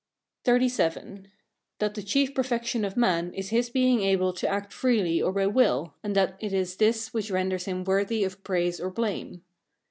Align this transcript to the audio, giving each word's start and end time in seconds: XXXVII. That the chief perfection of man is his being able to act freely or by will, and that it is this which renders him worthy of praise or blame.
XXXVII. 0.47 1.27
That 1.77 1.93
the 1.93 2.01
chief 2.01 2.33
perfection 2.33 2.83
of 2.83 2.97
man 2.97 3.31
is 3.35 3.51
his 3.51 3.69
being 3.69 4.01
able 4.01 4.33
to 4.33 4.47
act 4.47 4.73
freely 4.73 5.21
or 5.21 5.31
by 5.31 5.45
will, 5.45 5.93
and 6.01 6.15
that 6.15 6.37
it 6.39 6.53
is 6.53 6.77
this 6.77 7.13
which 7.13 7.29
renders 7.29 7.65
him 7.65 7.83
worthy 7.83 8.23
of 8.23 8.43
praise 8.43 8.79
or 8.79 8.89
blame. 8.89 9.43